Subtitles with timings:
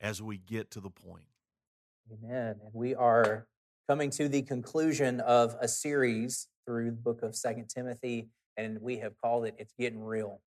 [0.00, 1.24] as we get to the point.
[2.12, 2.56] Amen.
[2.62, 3.46] And we are
[3.88, 8.98] coming to the conclusion of a series through the book of Second Timothy, and we
[8.98, 10.40] have called it It's Getting Real.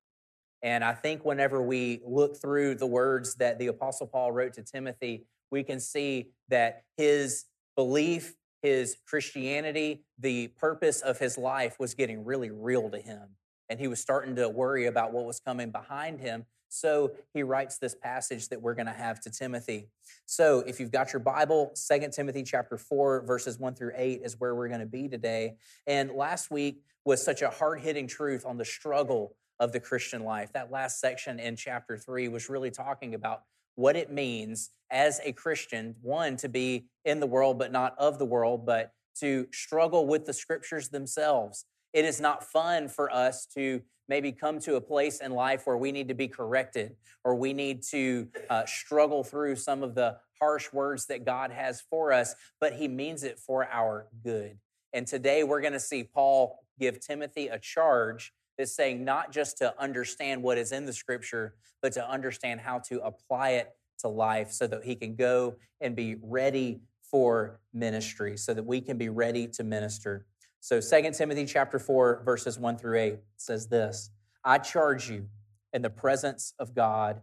[0.62, 4.62] And I think whenever we look through the words that the Apostle Paul wrote to
[4.62, 7.44] Timothy, we can see that his
[7.76, 13.36] belief, his Christianity, the purpose of his life was getting really real to him.
[13.68, 16.46] And he was starting to worry about what was coming behind him.
[16.74, 19.88] So he writes this passage that we're going to have to Timothy.
[20.26, 24.40] So if you've got your Bible, Second Timothy chapter 4, verses 1 through 8 is
[24.40, 25.54] where we're going to be today.
[25.86, 30.24] And last week was such a hard hitting truth on the struggle of the Christian
[30.24, 30.52] life.
[30.52, 33.42] That last section in chapter 3 was really talking about
[33.76, 38.18] what it means as a Christian, one, to be in the world, but not of
[38.18, 41.66] the world, but to struggle with the scriptures themselves.
[41.94, 45.76] It is not fun for us to maybe come to a place in life where
[45.76, 50.18] we need to be corrected or we need to uh, struggle through some of the
[50.38, 54.58] harsh words that God has for us, but He means it for our good.
[54.92, 59.58] And today we're going to see Paul give Timothy a charge that's saying not just
[59.58, 64.08] to understand what is in the scripture, but to understand how to apply it to
[64.08, 68.98] life so that he can go and be ready for ministry, so that we can
[68.98, 70.26] be ready to minister.
[70.64, 74.10] So 2 Timothy chapter 4, verses 1 through 8 says this
[74.42, 75.28] I charge you
[75.74, 77.20] in the presence of God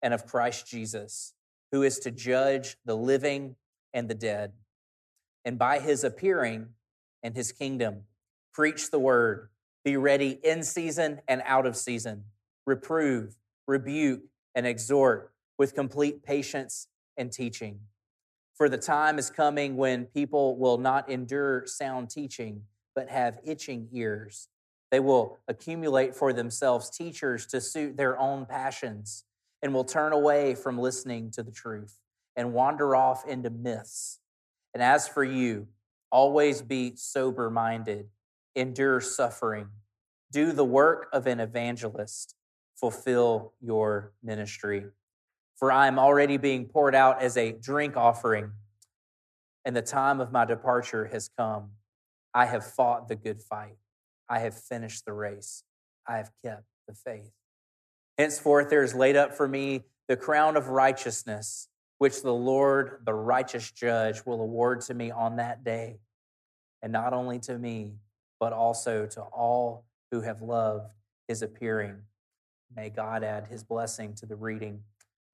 [0.00, 1.34] and of Christ Jesus,
[1.72, 3.56] who is to judge the living
[3.92, 4.52] and the dead.
[5.44, 6.68] And by his appearing
[7.20, 8.04] and his kingdom,
[8.52, 9.48] preach the word,
[9.84, 12.22] be ready in season and out of season,
[12.64, 13.34] reprove,
[13.66, 14.22] rebuke,
[14.54, 17.80] and exhort with complete patience and teaching.
[18.54, 22.62] For the time is coming when people will not endure sound teaching
[22.94, 24.48] but have itching ears.
[24.90, 29.24] They will accumulate for themselves teachers to suit their own passions
[29.62, 31.98] and will turn away from listening to the truth
[32.36, 34.20] and wander off into myths.
[34.72, 35.68] And as for you,
[36.10, 38.08] always be sober minded,
[38.54, 39.68] endure suffering,
[40.30, 42.34] do the work of an evangelist,
[42.76, 44.84] fulfill your ministry.
[45.56, 48.50] For I am already being poured out as a drink offering,
[49.64, 51.70] and the time of my departure has come.
[52.34, 53.76] I have fought the good fight.
[54.28, 55.62] I have finished the race.
[56.06, 57.30] I have kept the faith.
[58.18, 61.68] Henceforth, there is laid up for me the crown of righteousness,
[61.98, 66.00] which the Lord, the righteous judge, will award to me on that day.
[66.82, 67.94] And not only to me,
[68.40, 70.90] but also to all who have loved
[71.28, 72.02] his appearing.
[72.74, 74.82] May God add his blessing to the reading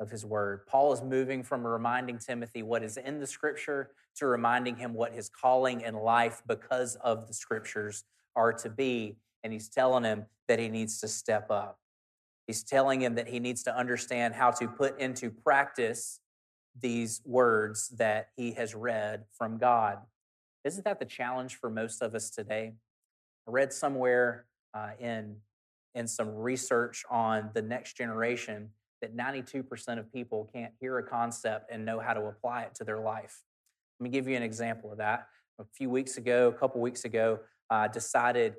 [0.00, 0.66] of his word.
[0.66, 5.12] Paul is moving from reminding Timothy what is in the scripture to reminding him what
[5.12, 9.16] his calling in life because of the scriptures are to be.
[9.44, 11.78] And he's telling him that he needs to step up.
[12.47, 16.21] He's telling him that he needs to understand how to put into practice
[16.81, 19.99] these words that he has read from God.
[20.65, 22.72] Isn't that the challenge for most of us today?
[23.47, 25.37] I read somewhere uh, in,
[25.94, 31.71] in some research on the next generation that 92% of people can't hear a concept
[31.71, 33.43] and know how to apply it to their life.
[33.99, 35.27] Let me give you an example of that.
[35.59, 38.55] A few weeks ago, a couple weeks ago, I decided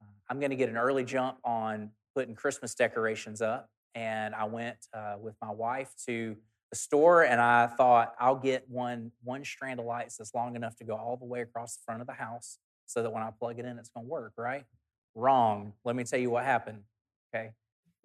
[0.00, 3.68] uh, I'm going to get an early jump on putting Christmas decorations up.
[3.94, 6.36] And I went uh, with my wife to
[6.70, 10.76] the store and I thought I'll get one one strand of lights that's long enough
[10.76, 13.30] to go all the way across the front of the house so that when I
[13.30, 14.64] plug it in, it's going to work, right?
[15.14, 15.72] Wrong.
[15.84, 16.82] Let me tell you what happened.
[17.34, 17.50] Okay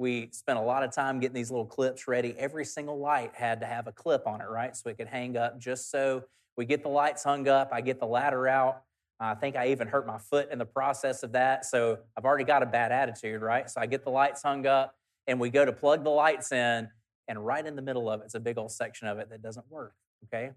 [0.02, 2.34] we spent a lot of time getting these little clips ready.
[2.38, 4.76] Every single light had to have a clip on it, right?
[4.76, 6.24] So it could hang up just so
[6.58, 7.70] we get the lights hung up.
[7.72, 8.82] I get the ladder out.
[9.20, 11.66] I think I even hurt my foot in the process of that.
[11.66, 13.70] So I've already got a bad attitude, right?
[13.70, 14.96] So I get the lights hung up
[15.28, 16.90] and we go to plug the lights in,
[17.28, 19.44] and right in the middle of it, it's a big old section of it that
[19.44, 19.94] doesn't work,
[20.26, 20.50] okay?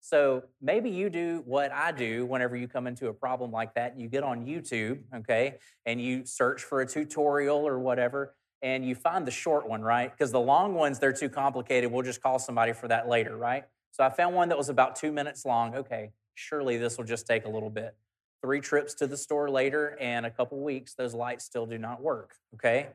[0.00, 4.00] So maybe you do what I do whenever you come into a problem like that.
[4.00, 8.94] You get on YouTube, okay, and you search for a tutorial or whatever and you
[8.94, 10.10] find the short one, right?
[10.10, 11.90] Because the long ones, they're too complicated.
[11.90, 13.64] We'll just call somebody for that later, right?
[13.92, 15.74] So I found one that was about two minutes long.
[15.74, 17.94] Okay, surely this will just take a little bit.
[18.42, 22.02] Three trips to the store later and a couple weeks, those lights still do not
[22.02, 22.88] work, okay?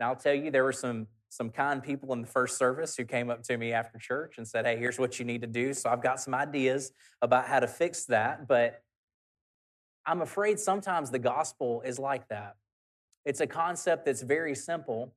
[0.00, 3.06] Now I'll tell you, there were some some kind people in the first service who
[3.06, 5.72] came up to me after church and said, Hey, here's what you need to do.
[5.72, 8.46] So I've got some ideas about how to fix that.
[8.46, 8.82] But
[10.04, 12.56] I'm afraid sometimes the gospel is like that.
[13.24, 15.14] It's a concept that's very simple,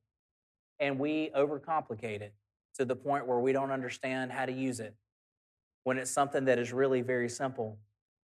[0.79, 2.33] and we overcomplicate it
[2.75, 4.93] to the point where we don't understand how to use it
[5.83, 7.79] when it's something that is really very simple.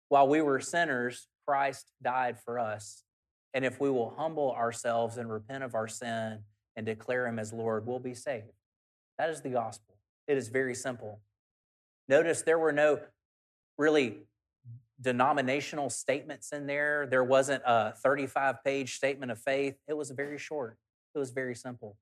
[0.10, 3.04] While we were sinners, Christ died for us.
[3.54, 6.40] And if we will humble ourselves and repent of our sin
[6.76, 8.52] and declare Him as Lord, we'll be saved.
[9.18, 9.96] That is the gospel.
[10.28, 11.20] It is very simple.
[12.08, 13.00] Notice there were no
[13.78, 14.20] really
[15.02, 17.08] denominational statements in there.
[17.08, 19.76] There wasn't a 35 page statement of faith.
[19.88, 20.78] It was very short,
[21.16, 21.98] it was very simple.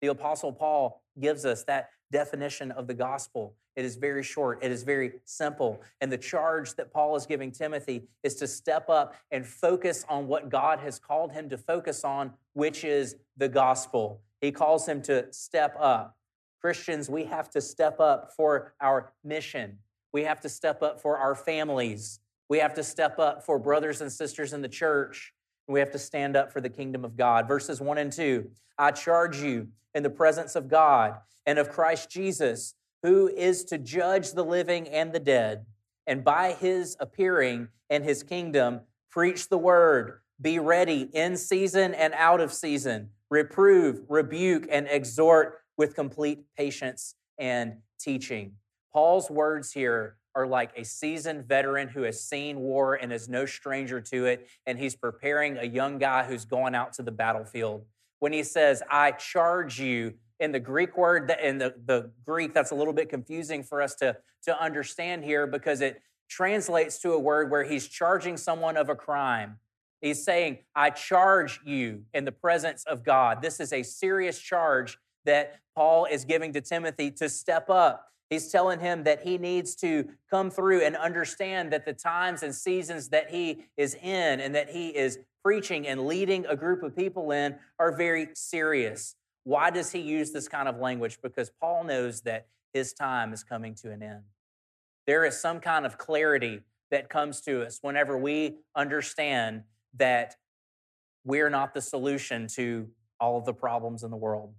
[0.00, 3.54] The Apostle Paul gives us that definition of the gospel.
[3.76, 5.80] It is very short, it is very simple.
[6.00, 10.26] And the charge that Paul is giving Timothy is to step up and focus on
[10.26, 14.22] what God has called him to focus on, which is the gospel.
[14.40, 16.16] He calls him to step up.
[16.60, 19.78] Christians, we have to step up for our mission.
[20.12, 22.20] We have to step up for our families.
[22.50, 25.32] We have to step up for brothers and sisters in the church.
[25.68, 27.46] We have to stand up for the kingdom of God.
[27.46, 31.14] Verses 1 and 2 I charge you in the presence of God
[31.46, 32.74] and of Christ Jesus,
[33.04, 35.64] who is to judge the living and the dead,
[36.08, 38.80] and by his appearing and his kingdom,
[39.12, 40.18] preach the word.
[40.40, 43.10] Be ready in season and out of season.
[43.30, 48.54] Reprove, rebuke, and exhort with complete patience and teaching.
[48.92, 53.46] Paul's words here are like a seasoned veteran who has seen war and is no
[53.46, 57.84] stranger to it, and he's preparing a young guy who's going out to the battlefield.
[58.20, 62.70] When he says, I charge you, in the Greek word, in the, the Greek, that's
[62.70, 67.18] a little bit confusing for us to, to understand here because it translates to a
[67.18, 69.58] word where he's charging someone of a crime.
[70.00, 73.42] He's saying, I charge you in the presence of God.
[73.42, 74.96] This is a serious charge
[75.26, 79.74] that Paul is giving to Timothy to step up He's telling him that he needs
[79.76, 84.54] to come through and understand that the times and seasons that he is in and
[84.54, 89.16] that he is preaching and leading a group of people in are very serious.
[89.42, 91.18] Why does he use this kind of language?
[91.20, 94.22] Because Paul knows that his time is coming to an end.
[95.08, 96.60] There is some kind of clarity
[96.92, 100.36] that comes to us whenever we understand that
[101.24, 102.88] we're not the solution to
[103.18, 104.54] all of the problems in the world.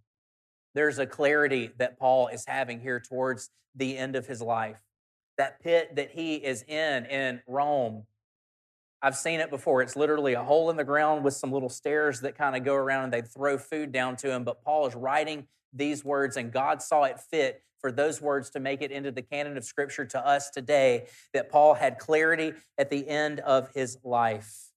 [0.73, 4.77] There's a clarity that Paul is having here towards the end of his life.
[5.37, 8.03] That pit that he is in in Rome,
[9.01, 9.81] I've seen it before.
[9.81, 12.75] It's literally a hole in the ground with some little stairs that kind of go
[12.75, 14.43] around and they throw food down to him.
[14.43, 18.59] But Paul is writing these words, and God saw it fit for those words to
[18.59, 22.91] make it into the canon of Scripture to us today that Paul had clarity at
[22.91, 24.71] the end of his life.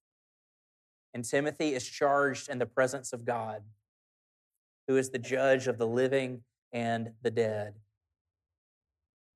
[1.13, 3.61] And Timothy is charged in the presence of God
[4.87, 6.41] who is the judge of the living
[6.71, 7.73] and the dead.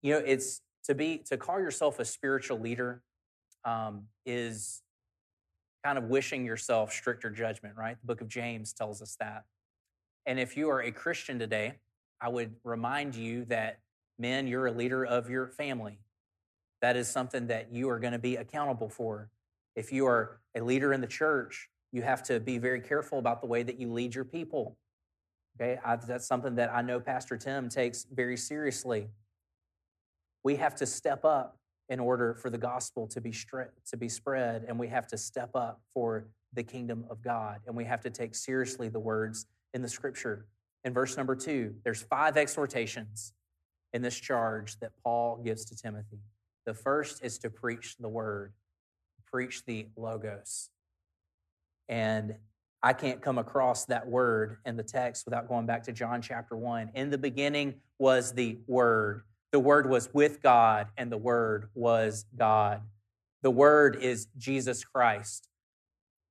[0.01, 3.01] You know, it's to be to call yourself a spiritual leader
[3.66, 4.81] um, is
[5.84, 7.98] kind of wishing yourself stricter judgment, right?
[8.01, 9.44] The book of James tells us that.
[10.25, 11.75] And if you are a Christian today,
[12.22, 13.80] I would remind you that
[14.18, 16.00] men, you're a leader of your family.
[16.81, 19.30] That is something that you are going to be accountable for.
[19.75, 23.42] If you are a leader in the church, you have to be very careful about
[23.42, 24.78] the way that you lead your people.
[25.59, 29.09] Okay, I, that's something that I know Pastor Tim takes very seriously.
[30.44, 31.57] We have to step up
[31.89, 33.33] in order for the gospel to be
[33.87, 37.75] to be spread, and we have to step up for the kingdom of God, and
[37.75, 40.45] we have to take seriously the words in the Scripture.
[40.85, 43.33] In verse number two, there's five exhortations
[43.92, 46.19] in this charge that Paul gives to Timothy.
[46.66, 48.54] The first is to preach the word,
[49.30, 50.69] preach the logos.
[51.89, 52.35] And
[52.81, 56.56] I can't come across that word in the text without going back to John chapter
[56.56, 56.92] 1.
[56.94, 59.24] In the beginning was the Word.
[59.52, 62.81] The Word was with God, and the Word was God.
[63.42, 65.50] The Word is Jesus Christ.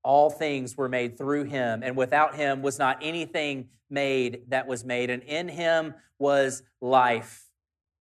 [0.03, 4.85] All things were made through him, and without him was not anything made that was
[4.85, 5.11] made.
[5.11, 7.45] And in him was life,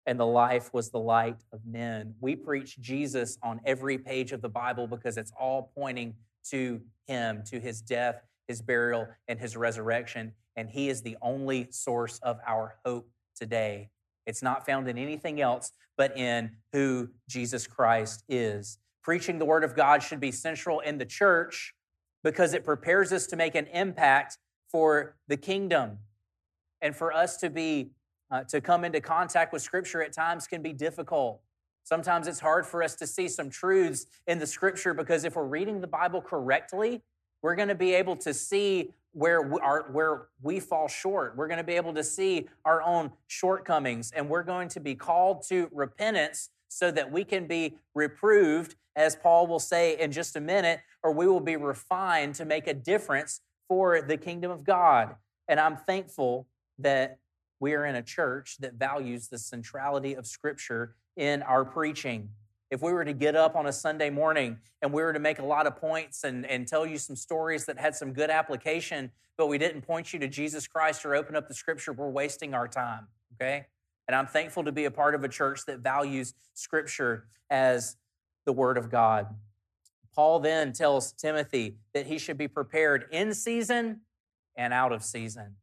[0.05, 2.15] and the life was the light of men.
[2.21, 6.15] We preach Jesus on every page of the Bible because it's all pointing
[6.51, 10.33] to him, to his death his burial, and his resurrection.
[10.57, 13.91] And he is the only source of our hope today.
[14.27, 18.79] It's not found in anything else but in who Jesus Christ is.
[19.03, 21.75] Preaching the word of God should be central in the church
[22.23, 24.39] because it prepares us to make an impact
[24.69, 25.99] for the kingdom.
[26.83, 27.93] And for us to be
[28.31, 31.41] uh, to come into contact with scripture at times can be difficult.
[31.85, 35.45] Sometimes it's hard for us to see some truths in the scripture because if we're
[35.45, 37.03] reading the Bible correctly,
[37.47, 41.37] We're going to be able to see where we, are, where we fall short.
[41.37, 44.97] We're going to be able to see our own shortcomings, and we're going to be
[44.97, 50.35] called to repentance so that we can be reproved, as Paul will say in just
[50.35, 54.65] a minute, or we will be refined to make a difference for the kingdom of
[54.65, 55.15] God.
[55.47, 56.49] And I'm thankful
[56.81, 57.21] that
[57.61, 62.31] we are in a church that values the centrality of Scripture in our preaching.
[62.71, 65.39] If we were to get up on a Sunday morning and we were to make
[65.39, 69.13] a lot of points and, and tell you some stories that had some good application,
[69.37, 72.55] but we didn't point you to Jesus Christ or open up the Scripture, we're wasting
[72.55, 73.67] our time, okay?
[74.09, 77.97] And I'm thankful to be a part of a church that values Scripture as
[78.45, 79.29] the Word of God.
[80.15, 84.01] Paul then tells Timothy that he should be prepared in season
[84.57, 85.57] and out of season.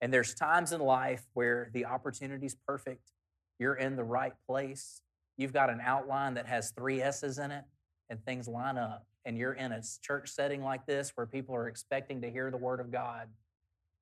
[0.00, 3.10] And there's times in life where the opportunity is perfect.
[3.58, 5.02] You're in the right place.
[5.36, 7.64] You've got an outline that has three S's in it,
[8.08, 9.06] and things line up.
[9.24, 12.56] And you're in a church setting like this where people are expecting to hear the
[12.56, 13.28] Word of God.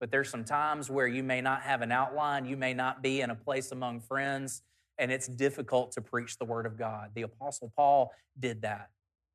[0.01, 3.21] But there's some times where you may not have an outline, you may not be
[3.21, 4.63] in a place among friends,
[4.99, 7.11] and it's difficult to preach the Word of God.
[7.15, 8.91] The Apostle Paul did that.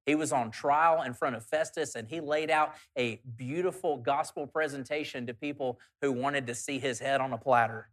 [0.06, 4.48] He was on trial in front of Festus and he laid out a beautiful gospel
[4.48, 7.90] presentation to people who wanted to see his head on a platter.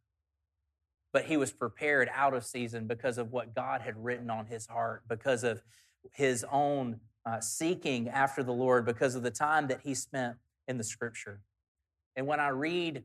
[1.13, 4.67] But he was prepared out of season because of what God had written on his
[4.67, 5.63] heart, because of
[6.13, 10.37] his own uh, seeking after the Lord, because of the time that he spent
[10.69, 11.41] in the scripture.
[12.15, 13.05] And when I read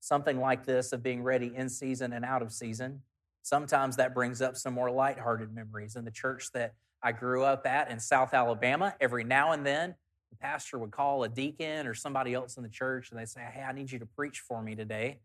[0.00, 3.02] something like this of being ready in season and out of season,
[3.42, 7.66] sometimes that brings up some more lighthearted memories in the church that I grew up
[7.66, 8.94] at in South Alabama.
[9.00, 9.94] Every now and then,
[10.30, 13.40] the pastor would call a deacon or somebody else in the church and they'd say,
[13.52, 15.18] Hey, I need you to preach for me today.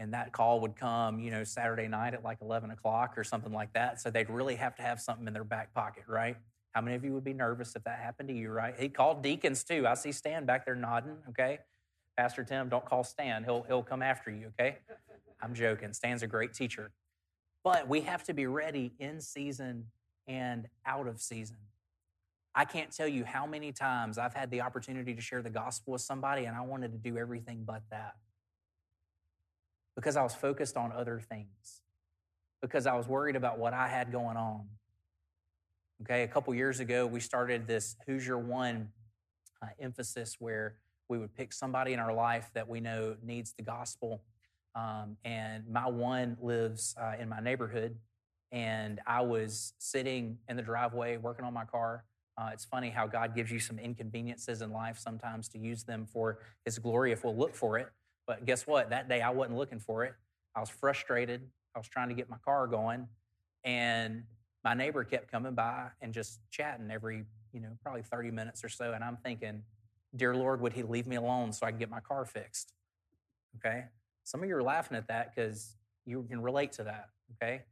[0.00, 3.52] And that call would come, you know, Saturday night at like 11 o'clock or something
[3.52, 4.00] like that.
[4.00, 6.38] So they'd really have to have something in their back pocket, right?
[6.72, 8.74] How many of you would be nervous if that happened to you, right?
[8.78, 9.86] He called deacons too.
[9.86, 11.58] I see Stan back there nodding, okay?
[12.16, 13.44] Pastor Tim, don't call Stan.
[13.44, 14.78] He'll, he'll come after you, okay?
[15.42, 15.92] I'm joking.
[15.92, 16.92] Stan's a great teacher.
[17.62, 19.88] But we have to be ready in season
[20.26, 21.58] and out of season.
[22.54, 25.92] I can't tell you how many times I've had the opportunity to share the gospel
[25.92, 28.14] with somebody and I wanted to do everything but that
[29.96, 31.82] because I was focused on other things,
[32.62, 34.66] because I was worried about what I had going on.
[36.02, 38.88] Okay, a couple years ago, we started this Who's Your One
[39.62, 40.76] uh, emphasis where
[41.08, 44.22] we would pick somebody in our life that we know needs the gospel.
[44.74, 47.96] Um, and my one lives uh, in my neighborhood,
[48.52, 52.04] and I was sitting in the driveway working on my car.
[52.38, 56.06] Uh, it's funny how God gives you some inconveniences in life sometimes to use them
[56.06, 57.88] for His glory if we'll look for it.
[58.30, 58.90] But guess what?
[58.90, 60.14] That day I wasn't looking for it.
[60.54, 61.42] I was frustrated.
[61.74, 63.08] I was trying to get my car going,
[63.64, 64.22] and
[64.62, 68.68] my neighbor kept coming by and just chatting every, you know, probably 30 minutes or
[68.68, 68.92] so.
[68.92, 69.64] And I'm thinking,
[70.14, 72.72] Dear Lord, would He leave me alone so I can get my car fixed?
[73.56, 73.86] Okay.
[74.22, 75.74] Some of you are laughing at that because
[76.06, 77.08] you can relate to that.
[77.34, 77.62] Okay.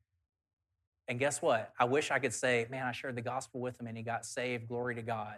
[1.07, 1.73] And guess what?
[1.79, 4.27] I wish I could say, man, I shared the gospel with him and he got
[4.27, 4.67] saved.
[4.67, 5.37] Glory to God.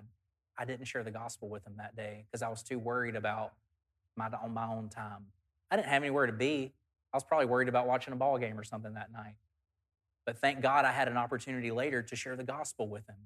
[0.57, 3.53] I didn't share the gospel with him that day because I was too worried about
[4.21, 5.27] my on my own time.
[5.71, 6.73] I didn't have anywhere to be.
[7.13, 9.35] I was probably worried about watching a ball game or something that night.
[10.27, 13.17] But thank God I had an opportunity later to share the gospel with him.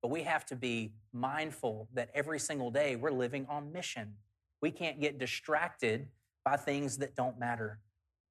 [0.00, 4.14] But we have to be mindful that every single day we're living on mission.
[4.60, 6.08] We can't get distracted
[6.44, 7.80] by things that don't matter.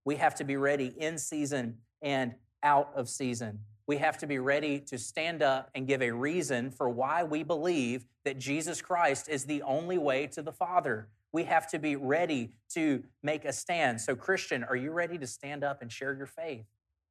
[0.05, 3.59] We have to be ready in season and out of season.
[3.85, 7.43] We have to be ready to stand up and give a reason for why we
[7.43, 11.09] believe that Jesus Christ is the only way to the Father.
[11.33, 13.99] We have to be ready to make a stand.
[13.99, 16.65] So, Christian, are you ready to stand up and share your faith?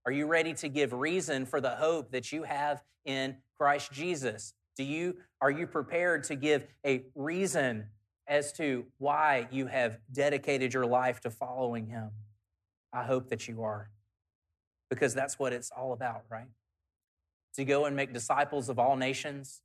[0.07, 4.55] Are you ready to give reason for the hope that you have in Christ Jesus?
[4.77, 7.89] Do you are you prepared to give a reason
[8.29, 12.11] as to why you have dedicated your life to following him?
[12.93, 13.91] I hope that you are
[14.89, 16.49] because that's what it's all about, right?
[17.57, 19.63] To go and make disciples of all nations,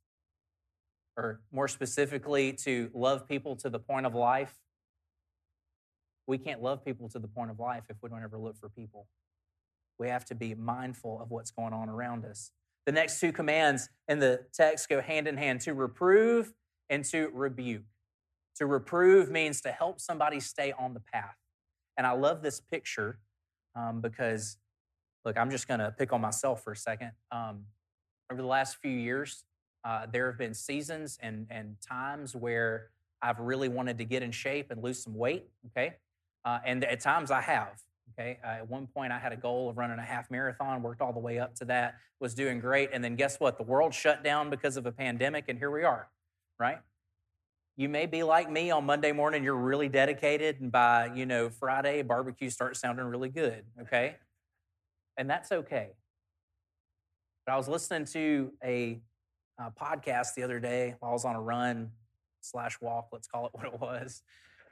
[1.18, 4.54] or more specifically, to love people to the point of life.
[6.26, 8.68] We can't love people to the point of life if we don't ever look for
[8.68, 9.08] people.
[9.98, 12.52] We have to be mindful of what's going on around us.
[12.86, 16.52] The next two commands in the text go hand in hand to reprove
[16.88, 17.82] and to rebuke.
[18.56, 21.34] To reprove means to help somebody stay on the path.
[21.96, 23.18] And I love this picture
[23.74, 24.56] um, because
[25.24, 27.12] look, I'm just going to pick on myself for a second.
[27.32, 27.64] Um,
[28.30, 29.44] over the last few years,
[29.84, 32.90] uh, there have been seasons and, and times where
[33.22, 35.48] I've really wanted to get in shape and lose some weight.
[35.66, 35.94] Okay.
[36.44, 37.80] Uh, and at times I have.
[38.12, 38.38] Okay.
[38.42, 41.12] Uh, at one point, I had a goal of running a half marathon, worked all
[41.12, 42.90] the way up to that, was doing great.
[42.92, 43.58] And then guess what?
[43.58, 46.08] The world shut down because of a pandemic, and here we are,
[46.58, 46.78] right?
[47.76, 51.48] You may be like me on Monday morning, you're really dedicated, and by, you know,
[51.48, 54.16] Friday, barbecue starts sounding really good, okay?
[55.16, 55.90] And that's okay.
[57.46, 59.00] But I was listening to a,
[59.58, 61.90] a podcast the other day while I was on a run
[62.40, 64.22] slash walk, let's call it what it was.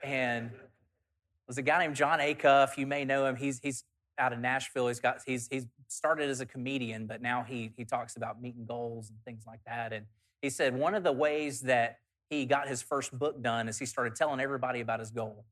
[0.03, 2.77] And it was a guy named Jon Acuff.
[2.77, 3.37] You may know him.
[3.37, 3.85] He's he's
[4.19, 4.89] out of Nashville.
[4.89, 8.65] He's got he's he's started as a comedian, but now he he talks about meeting
[8.67, 9.93] goals and things like that.
[9.93, 10.07] And
[10.43, 13.87] he said one of the ways that he got his first book done is he
[13.87, 15.45] started telling everybody about his goal.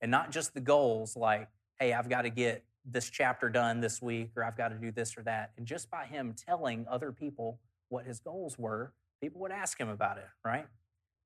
[0.00, 1.48] And not just the goals like,
[1.78, 4.90] hey, I've got to get this chapter done this week, or I've got to do
[4.90, 5.52] this or that.
[5.56, 7.60] And just by him telling other people
[7.92, 10.66] what his goals were, people would ask him about it, right?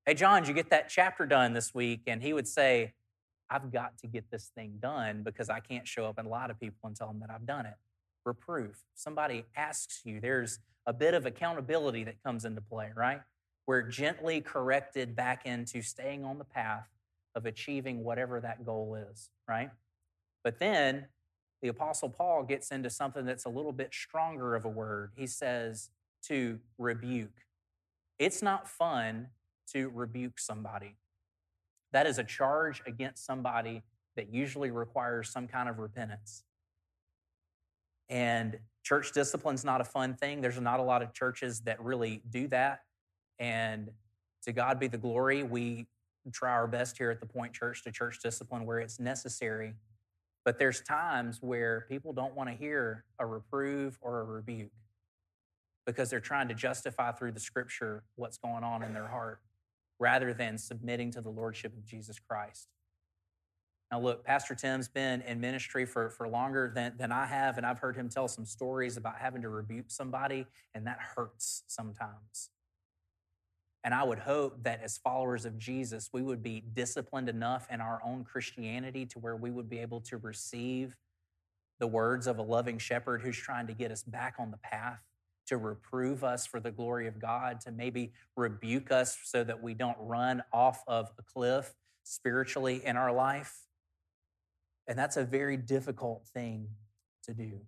[0.05, 2.01] Hey, Jon, you get that chapter done this week?
[2.07, 2.93] And he would say,
[3.49, 6.53] I've got to get this thing done because I can't show up and lie to
[6.53, 7.75] people and tell them that I've done it.
[8.25, 8.83] Reproof.
[8.93, 13.21] Somebody asks you, there's a bit of accountability that comes into play, right?
[13.65, 16.87] We're gently corrected back into staying on the path
[17.35, 19.69] of achieving whatever that goal is, right?
[20.43, 21.05] But then
[21.61, 25.11] the Apostle Paul gets into something that's a little bit stronger of a word.
[25.15, 25.89] He says
[26.27, 27.45] to rebuke.
[28.19, 29.27] It's not fun
[29.73, 30.95] to rebuke somebody.
[31.93, 33.83] That is a charge against somebody
[34.15, 36.43] that usually requires some kind of repentance.
[38.09, 40.41] And church discipline is not a fun thing.
[40.41, 42.81] There's not a lot of churches that really do that.
[43.39, 43.91] And
[44.43, 45.87] to God be the glory, we
[46.31, 49.73] try our best here at the Point Church to church discipline where it's necessary.
[50.43, 54.71] But there's times where people don't want to hear a reprove or a rebuke
[55.87, 59.39] because they're trying to justify through the scripture what's going on in their heart
[59.99, 62.67] rather than submitting to the lordship of Jesus Christ.
[63.89, 67.65] Now, look, Pastor Tim's been in ministry for, for longer than, than I have, and
[67.65, 72.49] I've heard him tell some stories about having to rebuke somebody, and that hurts sometimes.
[73.85, 77.79] And I would hope that as followers of Jesus, we would be disciplined enough in
[77.79, 80.97] our own Christianity to where we would be able to receive
[81.79, 84.99] the words of a loving shepherd who's trying to get us back on the path
[85.47, 89.73] to reprove us for the glory of God, to maybe rebuke us so that we
[89.73, 93.63] don't run off of a cliff spiritually in our life.
[94.87, 96.69] And that's a very difficult thing
[97.23, 97.59] to do.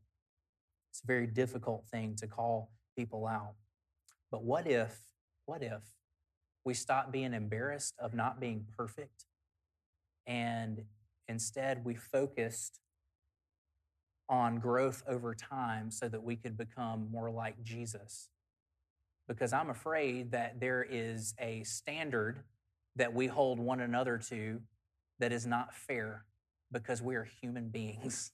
[0.92, 3.56] It's a very difficult thing to call people out.
[4.32, 5.02] But what if,
[5.46, 5.82] what if
[6.64, 9.26] we stop being embarrassed of not being perfect
[10.28, 10.84] and
[11.28, 12.80] instead we focused
[14.30, 18.30] on growth over time so that we could become more like Jesus.
[19.28, 22.44] Because I'm afraid that there is a standard
[22.96, 24.62] that we hold one another to
[25.20, 26.26] that is not fair
[26.72, 28.32] because we are human beings.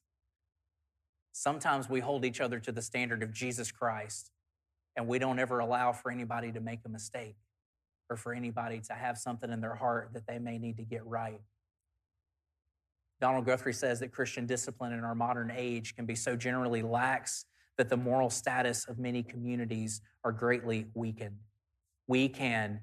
[1.32, 4.32] Sometimes we hold each other to the standard of Jesus Christ
[4.96, 7.36] and we don't ever allow for anybody to make a mistake
[8.10, 11.06] or for anybody to have something in their heart that they may need to get
[11.06, 11.42] right.
[13.22, 17.46] Donald Guthrie says that Christian discipline in our modern age can be so generally lax
[17.78, 21.38] that the moral status of many communities are greatly weakened.
[22.08, 22.82] We can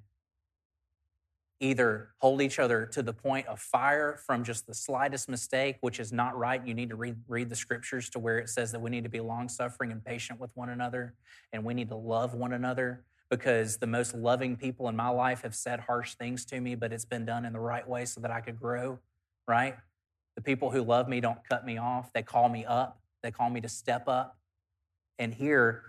[1.61, 6.01] either hold each other to the point of fire from just the slightest mistake, which
[6.01, 6.67] is not right.
[6.67, 9.11] You need to read, read the scriptures to where it says that we need to
[9.11, 11.15] be long suffering and patient with one another,
[11.53, 15.43] and we need to love one another because the most loving people in my life
[15.43, 18.21] have said harsh things to me, but it's been done in the right way so
[18.21, 18.99] that I could grow,
[19.47, 19.77] right?
[20.37, 22.13] The people who love me don't cut me off.
[22.13, 24.39] They call me up, they call me to step up.
[25.19, 25.83] And here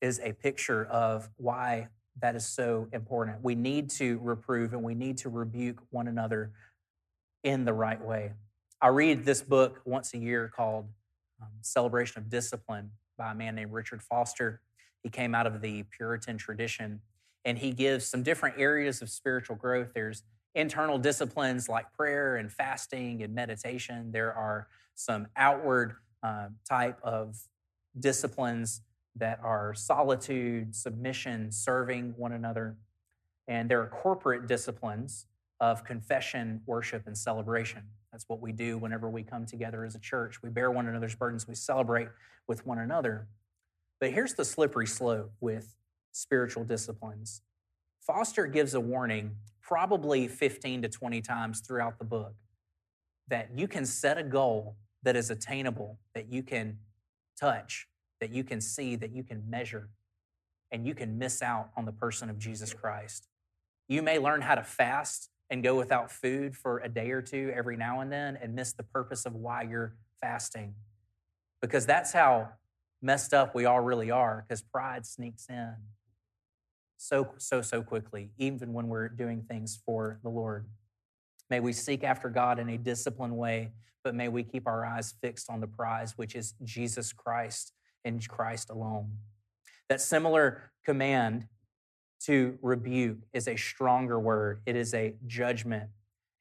[0.00, 1.88] is a picture of why
[2.20, 3.42] that is so important.
[3.42, 6.52] We need to reprove and we need to rebuke one another
[7.44, 8.32] in the right way.
[8.80, 10.86] I read this book once a year called
[11.40, 14.60] um, Celebration of Discipline by a man named Richard Foster.
[15.02, 17.00] He came out of the Puritan tradition
[17.44, 19.92] and he gives some different areas of spiritual growth.
[19.94, 20.22] There's
[20.54, 24.10] internal disciplines like prayer and fasting and meditation.
[24.12, 27.36] There are some outward uh, type of
[27.98, 28.82] disciplines
[29.16, 32.76] that are solitude, submission, serving one another.
[33.46, 35.26] And there are corporate disciplines
[35.60, 37.82] of confession, worship, and celebration.
[38.12, 40.42] That's what we do whenever we come together as a church.
[40.42, 42.08] We bear one another's burdens, we celebrate
[42.46, 43.28] with one another.
[44.00, 45.76] But here's the slippery slope with
[46.12, 47.42] spiritual disciplines
[48.08, 52.32] Foster gives a warning probably 15 to 20 times throughout the book
[53.28, 56.78] that you can set a goal that is attainable, that you can
[57.38, 57.86] touch,
[58.22, 59.90] that you can see, that you can measure,
[60.72, 63.28] and you can miss out on the person of Jesus Christ.
[63.88, 67.52] You may learn how to fast and go without food for a day or two
[67.54, 70.74] every now and then and miss the purpose of why you're fasting.
[71.60, 72.48] Because that's how
[73.02, 75.74] messed up we all really are, because pride sneaks in
[76.98, 80.66] so, so, so quickly, even when we're doing things for the Lord.
[81.48, 83.70] May we seek after God in a disciplined way,
[84.04, 87.72] but may we keep our eyes fixed on the prize, which is Jesus Christ
[88.04, 89.12] and Christ alone.
[89.88, 91.46] That similar command
[92.24, 95.90] to rebuke is a stronger word, it is a judgment.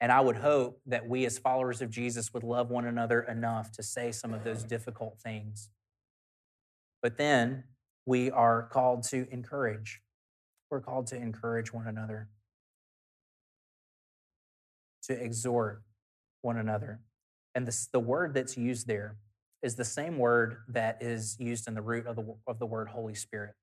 [0.02, 3.72] And I would hope that we, as followers of Jesus, would love one another enough
[3.74, 5.70] to say some of those difficult things.
[7.02, 7.64] But then
[8.06, 10.02] we are called to encourage.
[10.70, 12.28] We're called to encourage one another,
[15.04, 15.82] to exhort
[16.42, 17.00] one another.
[17.56, 19.16] And this, the word that's used there
[19.64, 22.90] is the same word that is used in the root of the, of the word
[22.90, 23.54] Holy Spirit.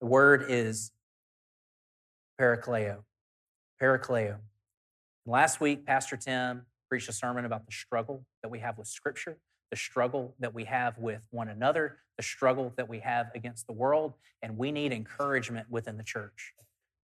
[0.00, 0.90] The word is
[2.40, 3.04] parakleo.
[3.80, 4.38] Parakleo.
[5.26, 9.38] Last week, Pastor Tim preached a sermon about the struggle that we have with Scripture,
[9.70, 13.72] the struggle that we have with one another, the struggle that we have against the
[13.72, 16.54] world, and we need encouragement within the church.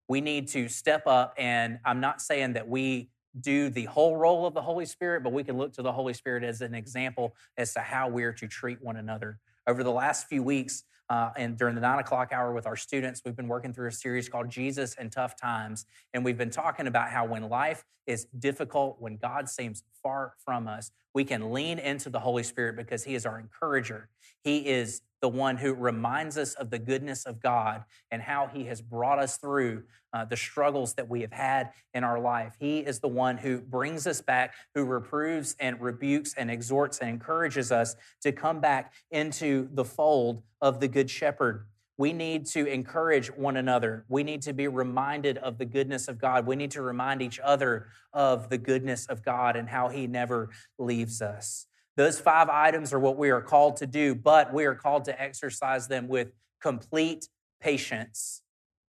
[0.09, 4.46] We need to step up, and I'm not saying that we do the whole role
[4.46, 7.35] of the Holy Spirit, but we can look to the Holy Spirit as an example
[7.57, 9.38] as to how we're to treat one another.
[9.66, 13.22] Over the last few weeks, uh, and during the nine o'clock hour with our students,
[13.24, 15.87] we've been working through a series called Jesus and Tough Times.
[16.14, 20.66] And we've been talking about how when life is difficult, when God seems far from
[20.66, 24.11] us, we can lean into the Holy Spirit because He is our encourager.
[24.44, 28.66] He is the one who reminds us of the goodness of God and how He
[28.66, 32.52] has brought us through uh, the struggles that we have had in our life.
[32.61, 37.09] He is the one who brings us back, who reproves and rebukes and exhorts and
[37.09, 41.64] encourages us to come back into the fold of the Good Shepherd.
[41.98, 44.04] We need to encourage one another.
[44.09, 46.46] We need to be reminded of the goodness of God.
[46.46, 50.50] We need to remind each other of the goodness of God and how He never
[50.78, 51.66] leaves us.
[51.96, 55.20] Those five items are what we are called to do, but we are called to
[55.20, 57.28] exercise them with complete
[57.61, 58.42] patience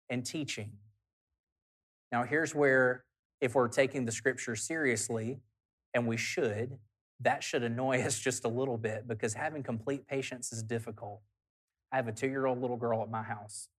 [0.09, 0.73] and teaching.
[2.11, 3.05] Now, here's where,
[3.39, 5.39] if we're taking the scripture seriously,
[5.93, 6.77] and we should,
[7.21, 11.21] that should annoy us just a little bit because having complete patience is difficult.
[11.91, 13.69] I have a two year old little girl at my house.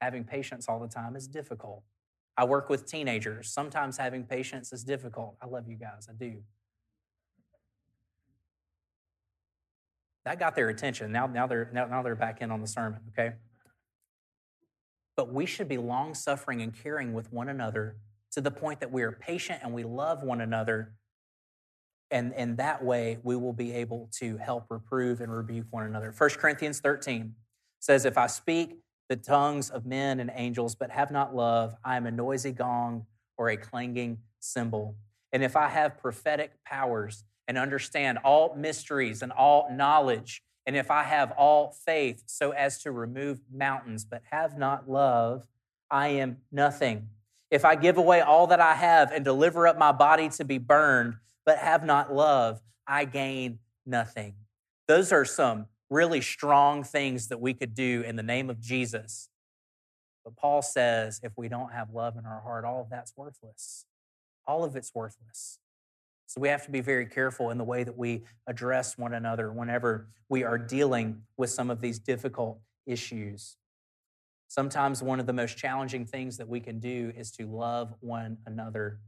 [0.00, 1.82] Having patience all the time is difficult.
[2.36, 3.50] I work with teenagers.
[3.50, 5.36] Sometimes having patience is difficult.
[5.42, 6.36] I love you guys, I do.
[10.24, 11.10] That got their attention.
[11.10, 13.34] Now, now, they're, now, now they're back in on the sermon, okay?
[15.16, 17.96] But we should be long suffering and caring with one another
[18.32, 20.92] to the point that we are patient and we love one another.
[22.10, 26.14] And in that way, we will be able to help reprove and rebuke one another.
[26.16, 27.34] 1 Corinthians 13
[27.80, 31.96] says, If I speak the tongues of men and angels, but have not love, I
[31.96, 34.96] am a noisy gong or a clanging cymbal.
[35.32, 40.42] And if I have prophetic powers and understand all mysteries and all knowledge.
[40.66, 45.48] And if I have all faith so as to remove mountains, but have not love,
[45.90, 47.08] I am nothing.
[47.50, 50.58] If I give away all that I have and deliver up my body to be
[50.58, 51.14] burned,
[51.46, 54.34] but have not love, I gain nothing.
[54.86, 59.28] Those are some really strong things that we could do in the name of Jesus.
[60.24, 63.86] But Paul says if we don't have love in our heart, all of that's worthless.
[64.46, 65.58] All of it's worthless.
[66.26, 69.50] So we have to be very careful in the way that we address one another
[69.50, 73.56] whenever we are dealing with some of these difficult issues.
[74.48, 78.38] Sometimes one of the most challenging things that we can do is to love one
[78.44, 78.98] another.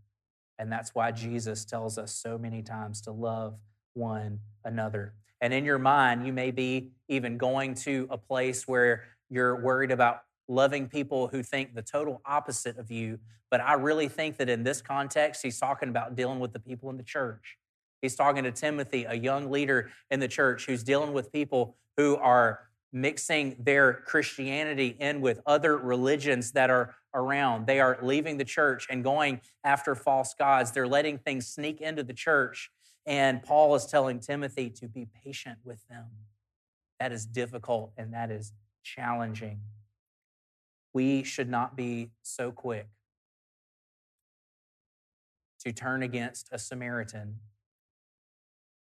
[0.58, 3.58] And that's why Jesus tells us so many times to love
[3.94, 5.14] one another.
[5.40, 9.90] And in your mind, you may be even going to a place where you're worried
[9.90, 13.18] about loving people who think the total opposite of you.
[13.50, 16.90] But I really think that in this context, he's talking about dealing with the people
[16.90, 17.56] in the church.
[18.02, 22.16] He's talking to Timothy, a young leader in the church who's dealing with people who
[22.16, 22.60] are
[22.92, 27.66] mixing their Christianity in with other religions that are around.
[27.66, 30.72] They are leaving the church and going after false gods.
[30.72, 32.70] They're letting things sneak into the church.
[33.06, 36.06] And Paul is telling Timothy to be patient with them.
[36.98, 39.60] That is difficult and that is challenging
[40.92, 42.88] we should not be so quick
[45.60, 47.36] to turn against a Samaritan.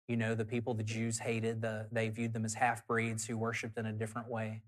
[0.06, 3.36] You know, the people the Jews hated, the, they viewed them as half breeds who
[3.36, 4.62] worshiped in a different way.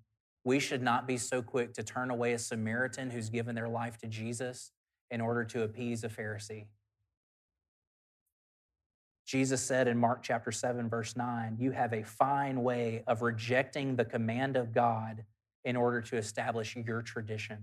[0.45, 3.99] We should not be so quick to turn away a Samaritan who's given their life
[3.99, 4.73] to Jesus
[5.11, 6.67] in order to appease a Pharisee.
[9.31, 13.95] Jesus said in Mark chapter 7, verse 9, You have a fine way of rejecting
[13.95, 15.25] the command of God
[15.65, 17.59] in order to establish your tradition.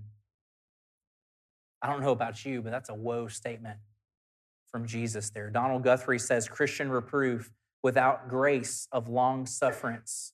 [1.81, 3.79] I don't know about you, but that's a woe statement
[4.71, 5.49] from Jesus there.
[5.49, 7.51] Donald Guthrie says Christian reproof
[7.83, 10.31] without grace of long sufferance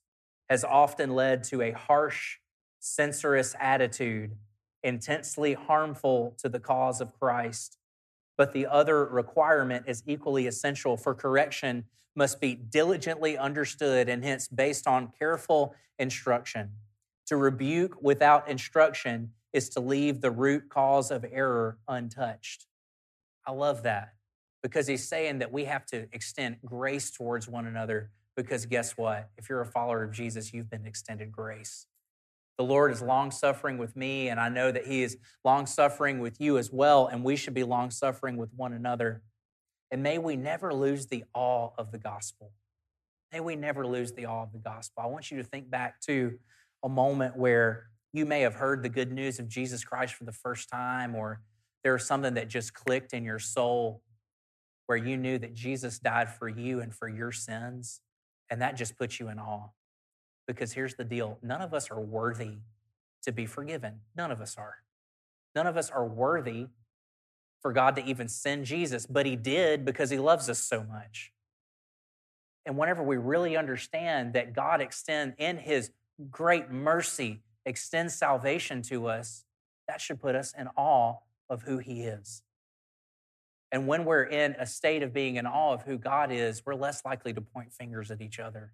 [0.52, 2.38] has often led to a harsh,
[2.80, 4.36] censorious attitude
[4.84, 7.80] intensely harmful to the cause of Christ.
[8.38, 14.48] But the other requirement is equally essential for correction must be diligently understood and hence
[14.48, 16.72] based on careful instruction.
[17.28, 22.66] To rebuke without instruction is to leave the root cause of error untouched.
[23.46, 24.14] I love that
[24.62, 29.30] because he's saying that we have to extend grace towards one another because guess what?
[29.38, 31.88] If you're a follower of Jesus, you've been extended grace.
[32.58, 36.20] The Lord is long suffering with me, and I know that He is long suffering
[36.20, 39.24] with you as well, and we should be long suffering with one another.
[39.92, 42.52] And may we never lose the awe of the gospel.
[43.32, 45.04] May we never lose the awe of the gospel.
[45.04, 46.38] I want you to think back to
[46.84, 50.32] a moment where you may have heard the good news of Jesus Christ for the
[50.32, 51.42] first time, or
[51.84, 54.02] there was something that just clicked in your soul
[54.86, 58.02] where you knew that Jesus died for you and for your sins,
[58.50, 59.70] and that just puts you in awe.
[60.48, 62.58] Because here's the deal none of us are worthy
[63.24, 64.02] to be forgiven.
[64.16, 64.78] None of us are.
[65.56, 66.68] None of us are worthy
[67.62, 71.32] for God to even send Jesus, but He did because He loves us so much.
[72.66, 75.92] And whenever we really understand that God extend in His
[76.30, 79.46] great mercy extends salvation to us,
[79.88, 81.16] that should put us in awe
[81.50, 82.44] of who He is.
[83.72, 86.76] And when we're in a state of being in awe of who God is, we're
[86.76, 88.74] less likely to point fingers at each other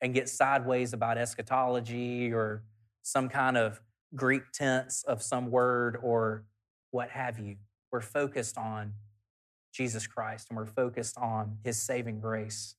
[0.00, 2.62] and get sideways about eschatology or
[3.02, 3.80] some kind of
[4.14, 6.44] Greek tense of some word or
[6.90, 7.56] what have you.
[7.90, 8.92] We're focused on
[9.72, 12.74] Jesus Christ and we're focused on his saving grace.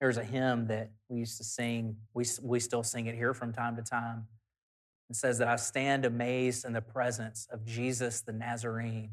[0.00, 3.52] There's a hymn that we used to sing, we, we still sing it here from
[3.52, 4.26] time to time.
[5.10, 9.10] It says that I stand amazed in the presence of Jesus the Nazarene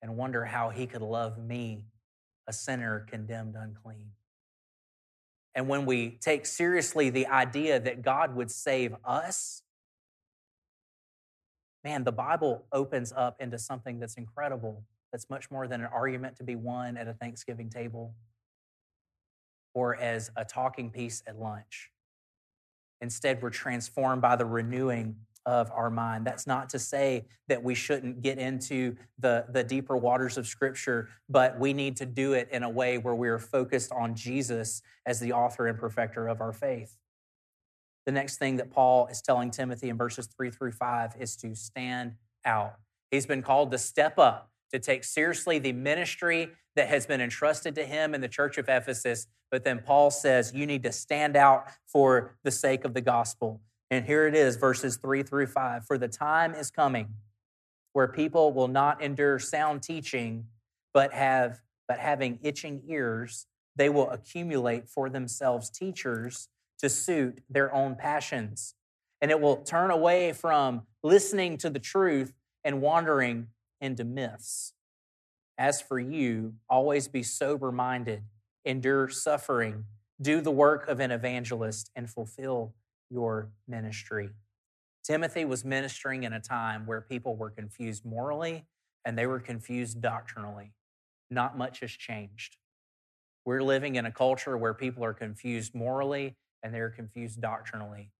[0.00, 1.84] and wonder how he could love me,
[2.46, 4.12] a sinner condemned unclean.
[5.54, 9.62] And when we take seriously the idea that God would save us,
[11.84, 16.36] man, the Bible opens up into something that's incredible, that's much more than an argument
[16.36, 18.14] to be won at a Thanksgiving table
[19.74, 21.90] or as a talking piece at lunch.
[23.00, 26.26] Instead, we're transformed by the renewing of our mind.
[26.26, 31.08] That's not to say that we shouldn't get into the, the deeper waters of Scripture,
[31.28, 34.82] but we need to do it in a way where we are focused on Jesus
[35.04, 36.96] as the author and perfecter of our faith.
[38.06, 41.54] The next thing that Paul is telling Timothy in verses three through five is to
[41.54, 42.74] stand out.
[43.10, 47.74] He's been called to step up, to take seriously the ministry that has been entrusted
[47.74, 49.26] to him in the church of Ephesus.
[49.50, 53.60] But then Paul says, you need to stand out for the sake of the gospel.
[53.92, 55.84] And here it is, verses three through five.
[55.84, 57.08] For the time is coming
[57.92, 60.46] where people will not endure sound teaching,
[60.94, 67.74] but have but having itching ears, they will accumulate for themselves teachers to suit their
[67.74, 68.76] own passions.
[69.20, 72.32] And it will turn away from listening to the truth
[72.64, 74.72] and wandering into myths.
[75.58, 78.22] As for you, always be sober minded,
[78.64, 79.84] endure suffering,
[80.18, 82.72] do the work of an evangelist, and fulfill
[83.12, 84.30] your ministry.
[85.04, 88.64] Timothy was ministering in a time where people were confused morally
[89.04, 90.72] and they were confused doctrinally.
[91.30, 92.56] Not much has changed.
[93.44, 98.10] We're living in a culture where people are confused morally and they're confused doctrinally.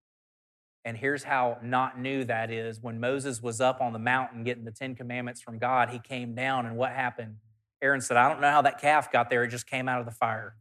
[0.85, 2.81] And here's how not new that is.
[2.81, 6.35] When Moses was up on the mountain getting the Ten Commandments from God, he came
[6.35, 7.37] down, and what happened?
[7.81, 10.07] Aaron said, I don't know how that calf got there, it just came out of
[10.07, 10.57] the fire.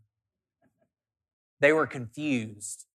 [1.59, 2.85] They were confused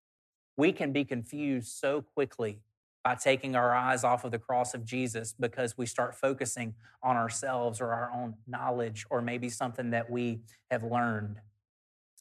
[0.57, 2.61] we can be confused so quickly
[3.05, 7.16] by taking our eyes off of the cross of Jesus because we start focusing on
[7.16, 10.40] ourselves or our own knowledge or maybe something that we
[10.71, 11.37] have learned.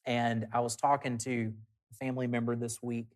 [0.06, 1.52] And I was talking to
[1.92, 3.08] a family member this week,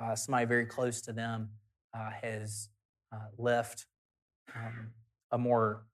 [0.00, 1.50] uh, somebody very close to them
[1.94, 2.70] uh, has
[3.12, 3.86] uh, left
[4.54, 4.88] um,
[5.30, 5.84] a more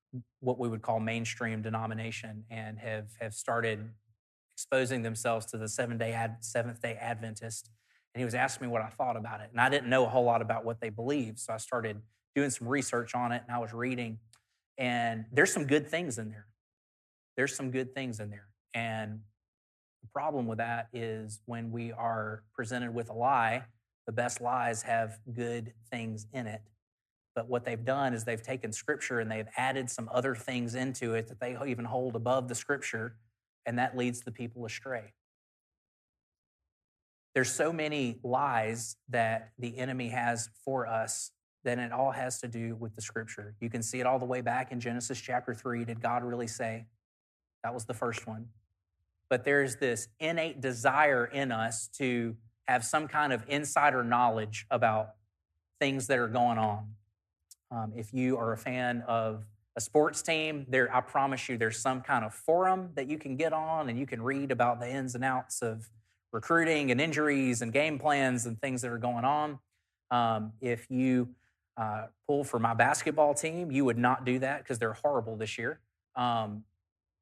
[0.40, 3.90] what we would call mainstream denomination and have have started
[4.54, 7.70] exposing themselves to the seven day Ad, seventh day Adventist
[8.14, 9.48] and he was asking me what I thought about it.
[9.50, 11.38] And I didn't know a whole lot about what they believe.
[11.38, 12.00] So I started
[12.34, 14.18] doing some research on it and I was reading.
[14.78, 16.46] And there's some good things in there.
[17.36, 18.48] There's some good things in there.
[18.74, 19.20] And
[20.02, 23.64] the problem with that is when we are presented with a lie,
[24.06, 26.62] the best lies have good things in it.
[27.34, 31.14] But what they've done is they've taken scripture and they've added some other things into
[31.14, 33.16] it that they even hold above the scripture,
[33.64, 35.12] and that leads the people astray.
[37.34, 41.30] There's so many lies that the enemy has for us
[41.64, 43.54] that it all has to do with the scripture.
[43.60, 45.84] You can see it all the way back in Genesis chapter 3.
[45.84, 46.86] Did God really say?
[47.62, 48.48] That was the first one.
[49.30, 52.36] But there's this innate desire in us to
[52.68, 55.10] have some kind of insider knowledge about
[55.80, 56.86] things that are going on.
[57.70, 59.44] Um, if you are a fan of
[59.76, 63.36] a sports team, there I promise you there's some kind of forum that you can
[63.36, 65.88] get on and you can read about the ins and outs of
[66.32, 69.58] recruiting and injuries and game plans and things that are going on.
[70.10, 71.28] Um, if you
[71.76, 75.58] uh, pull for my basketball team, you would not do that because they're horrible this
[75.58, 75.80] year.
[76.16, 76.64] Um,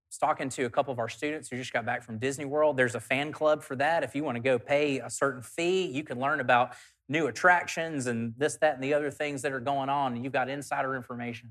[0.09, 2.77] was talking to a couple of our students who just got back from Disney World.
[2.77, 4.03] There's a fan club for that.
[4.03, 6.73] If you want to go pay a certain fee, you can learn about
[7.09, 10.49] new attractions and this, that, and the other things that are going on, you've got
[10.49, 11.51] insider information.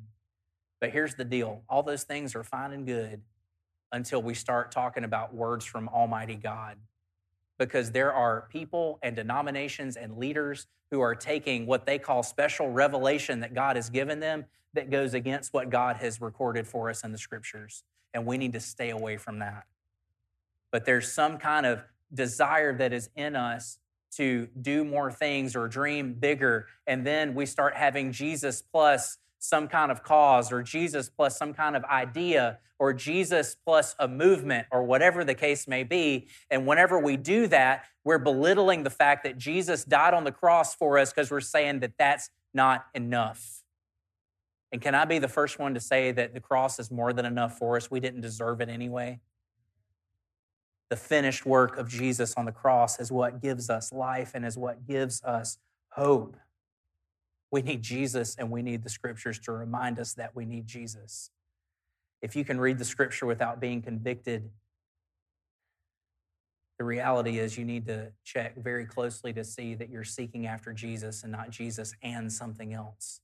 [0.81, 3.21] But here's the deal all those things are fine and good
[3.91, 6.77] until we start talking about words from Almighty God.
[7.59, 12.71] Because there are people and denominations and leaders who are taking what they call special
[12.71, 17.03] revelation that God has given them that goes against what God has recorded for us
[17.03, 19.65] in the scriptures and we need to stay away from that.
[20.71, 23.79] But there's some kind of desire that is in us
[24.15, 26.67] to do more things or dream bigger.
[26.87, 31.53] And then we start having Jesus plus some kind of cause or Jesus plus some
[31.53, 36.27] kind of idea or Jesus plus a movement or whatever the case may be.
[36.49, 40.75] And whenever we do that, we're belittling the fact that Jesus died on the cross
[40.75, 43.63] for us because we're saying that that's not enough.
[44.71, 47.25] And can I be the first one to say that the cross is more than
[47.25, 47.89] enough for us?
[47.89, 49.19] We didn't deserve it anyway.
[50.89, 54.57] The finished work of Jesus on the cross is what gives us life and is
[54.57, 55.57] what gives us
[55.91, 56.37] hope.
[57.51, 61.31] We need Jesus and we need the scriptures to remind us that we need Jesus.
[62.21, 64.49] If you can read the scripture without being convicted,
[66.77, 70.73] the reality is you need to check very closely to see that you're seeking after
[70.73, 73.21] Jesus and not Jesus and something else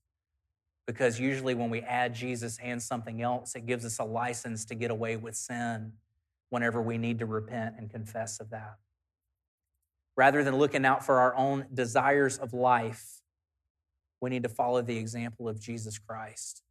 [0.86, 4.74] because usually when we add Jesus and something else, it gives us a license to
[4.74, 5.92] get away with sin
[6.50, 8.76] whenever we need to repent and confess of that.
[10.16, 13.15] Rather than looking out for our own desires of life,
[14.20, 16.62] we need to follow the example of Jesus Christ,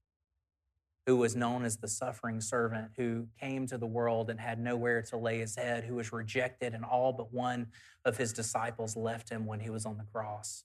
[1.05, 5.01] who was known as the suffering servant, who came to the world and had nowhere
[5.03, 7.67] to lay his head, who was rejected, and all but one
[8.03, 10.63] of his disciples left him when he was on the cross.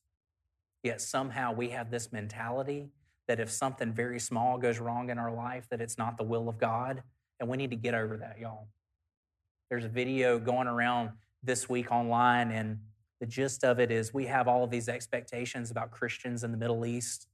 [0.83, 2.89] Yet somehow we have this mentality
[3.29, 6.49] that if something very small goes wrong in our life, that it's not the will
[6.49, 7.03] of God.
[7.39, 8.69] And we need to get over that, y'all.
[9.69, 11.11] There's a video going around
[11.43, 12.79] this week online, and
[13.21, 16.57] the gist of it is we have all of these expectations about Christians in the
[16.57, 17.29] Middle East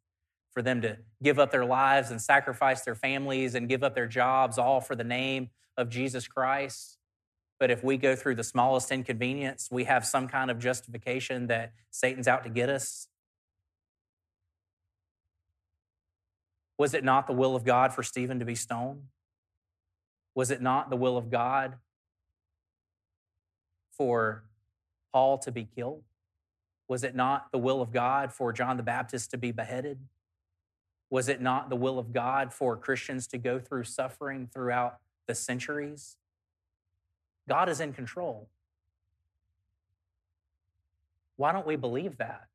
[0.52, 4.06] for them to give up their lives and sacrifice their families and give up their
[4.06, 6.98] jobs, all for the name of Jesus Christ.
[7.60, 11.72] But if we go through the smallest inconvenience, we have some kind of justification that
[11.90, 13.08] Satan's out to get us.
[16.78, 19.02] Was it not the will of God for Stephen to be stoned?
[20.34, 21.76] Was it not the will of God
[23.96, 24.45] for
[25.16, 26.02] Paul to be killed?
[26.88, 29.98] Was it not the will of God for John the Baptist to be beheaded?
[31.08, 35.34] Was it not the will of God for Christians to go through suffering throughout the
[35.34, 36.18] centuries?
[37.48, 38.50] God is in control.
[41.36, 42.48] Why don't we believe that?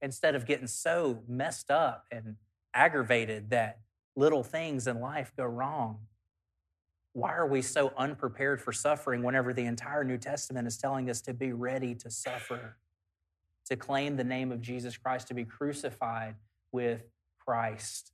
[0.00, 2.36] Instead of getting so messed up and
[2.72, 3.80] aggravated that
[4.16, 5.98] little things in life go wrong.
[7.14, 11.20] Why are we so unprepared for suffering whenever the entire New Testament is telling us
[11.22, 12.76] to be ready to suffer,
[13.66, 16.36] to claim the name of Jesus Christ, to be crucified
[16.72, 17.02] with
[17.38, 18.12] Christ?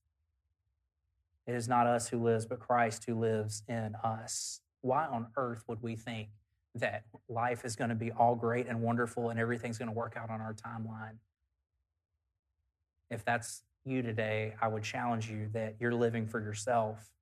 [1.46, 4.61] It is not us who lives, but Christ who lives in us.
[4.80, 6.28] Why on earth would we think
[6.74, 10.16] that life is going to be all great and wonderful and everything's going to work
[10.16, 11.18] out on our timeline?
[13.11, 17.12] If that's you today, I would challenge you that you're living for yourself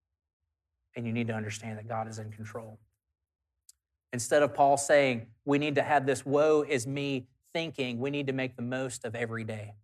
[0.96, 2.78] and you need to understand that God is in control.
[4.12, 8.26] Instead of Paul saying, we need to have this woe is me thinking, we need
[8.26, 9.74] to make the most of every day.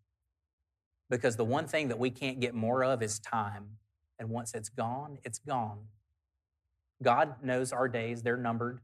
[1.11, 3.77] Because the one thing that we can't get more of is time.
[4.19, 5.81] And once it's gone, it's gone.
[7.03, 8.81] God knows our days, they're numbered.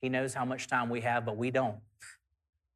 [0.00, 1.76] He knows how much time we have, but we don't.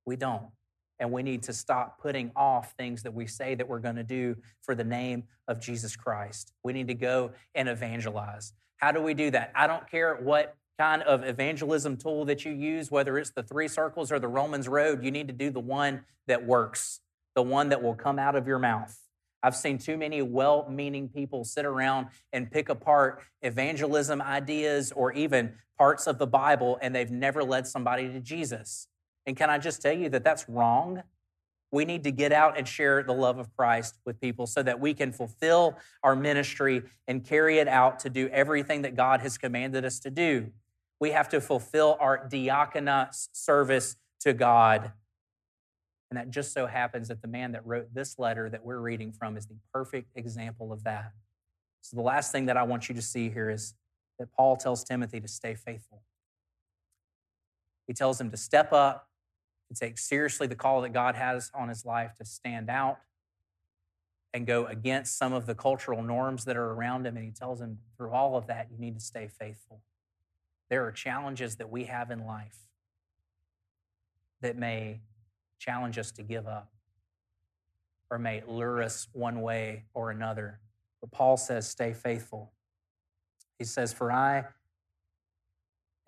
[0.07, 0.51] We don't
[0.99, 4.05] and we need to stop putting off things that we say that we're going to
[4.05, 6.53] do for the name of Jesus Christ.
[6.63, 8.53] We need to go and evangelize.
[8.77, 9.53] How do we do that?
[9.55, 13.69] I don't care what kind of evangelism tool that you use, whether it's the three
[13.69, 17.01] circles or the Romans road, you need to do the one that works,
[17.35, 18.99] the one that will come out of your mouth.
[19.43, 25.13] I've seen too many well meaning people sit around and pick apart evangelism ideas or
[25.13, 28.89] even parts of the Bible, and they've never led somebody to Jesus.
[29.27, 31.03] And can I just tell you that that's wrong?
[31.75, 34.79] We need to get out and share the love of Christ with people so that
[34.79, 39.37] we can fulfill our ministry and carry it out to do everything that God has
[39.37, 40.53] commanded us to do.
[41.01, 44.93] We have to fulfill our diakonos service to God.
[46.11, 49.11] And that just so happens that the man that wrote this letter that we're reading
[49.11, 51.11] from is the perfect example of that.
[51.81, 53.75] So, the last thing that I want you to see here is
[54.21, 56.03] that Paul tells Timothy to stay faithful.
[57.89, 59.09] He tells him to step up,
[59.75, 62.99] to take seriously the call that God has on his life, to stand out
[64.33, 67.17] and go against some of the cultural norms that are around him.
[67.17, 69.81] And he tells him through all of that, you need to stay faithful.
[70.71, 72.59] There are challenges that we have in life
[74.41, 75.01] that may
[75.59, 76.71] challenge us to give up
[78.11, 80.61] or may lure us one way or another.
[81.01, 82.53] But Paul says, stay faithful.
[83.59, 84.45] He says, For I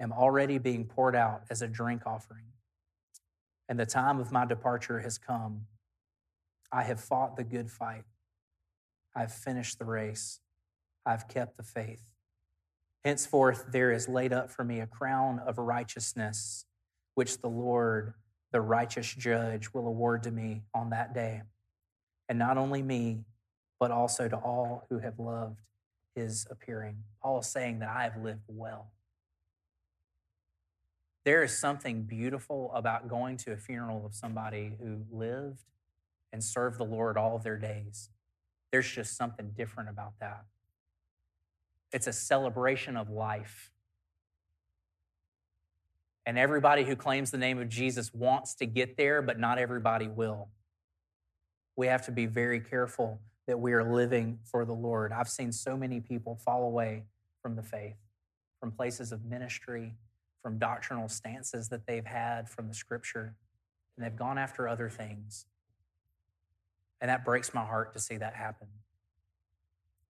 [0.00, 2.44] am already being poured out as a drink offering,
[3.68, 5.66] and the time of my departure has come.
[6.72, 8.04] I have fought the good fight.
[9.14, 10.40] I've finished the race.
[11.04, 12.02] I've kept the faith.
[13.04, 16.66] Henceforth, there is laid up for me a crown of righteousness,
[17.14, 18.14] which the Lord,
[18.52, 21.42] the righteous judge, will award to me on that day.
[22.28, 23.24] And not only me,
[23.78, 25.60] but also to all who have loved
[26.16, 26.96] his appearing.
[27.22, 28.90] Paul is saying that I have lived well.
[31.26, 35.64] There is something beautiful about going to a funeral of somebody who lived
[36.32, 38.10] and served the Lord all of their days.
[38.70, 40.44] There's just something different about that.
[41.92, 43.72] It's a celebration of life.
[46.24, 50.06] And everybody who claims the name of Jesus wants to get there, but not everybody
[50.06, 50.50] will.
[51.74, 55.10] We have to be very careful that we are living for the Lord.
[55.10, 57.02] I've seen so many people fall away
[57.42, 57.96] from the faith,
[58.60, 59.94] from places of ministry,
[60.46, 63.34] from doctrinal stances that they've had from the scripture,
[63.96, 65.46] and they've gone after other things.
[67.00, 68.68] And that breaks my heart to see that happen.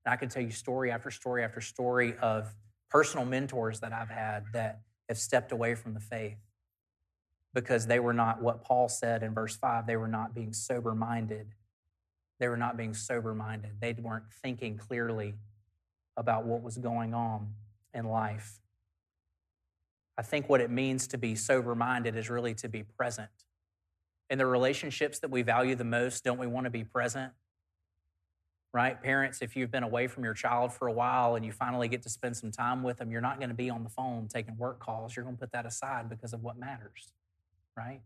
[0.04, 2.54] And I can tell you story after story after story of
[2.90, 6.36] personal mentors that I've had that have stepped away from the faith
[7.54, 10.94] because they were not what Paul said in verse 5 they were not being sober
[10.94, 11.54] minded
[12.38, 13.80] they were not being sober minded.
[13.80, 15.36] They weren't thinking clearly
[16.16, 17.54] about what was going on
[17.94, 18.60] in life.
[20.18, 23.30] I think what it means to be sober minded is really to be present.
[24.30, 27.32] In the relationships that we value the most, don't we want to be present?
[28.72, 29.00] Right?
[29.00, 32.02] Parents, if you've been away from your child for a while and you finally get
[32.02, 34.56] to spend some time with them, you're not going to be on the phone taking
[34.58, 35.14] work calls.
[35.14, 37.12] You're going to put that aside because of what matters,
[37.76, 38.00] right?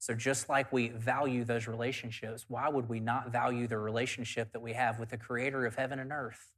[0.00, 4.60] So, just like we value those relationships, why would we not value the relationship that
[4.60, 6.52] we have with the creator of heaven and earth?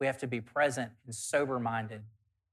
[0.00, 2.02] We have to be present and sober minded.